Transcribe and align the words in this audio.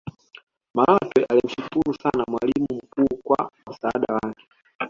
malatwe 0.75 1.25
alimshukru 1.25 1.93
sana 1.93 2.23
mwalimu 2.27 2.67
mkuu 2.75 3.17
kwa 3.23 3.51
msaada 3.69 4.13
wake 4.13 4.45